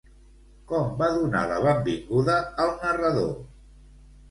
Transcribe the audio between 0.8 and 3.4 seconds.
va donar la benvinguda al narrador?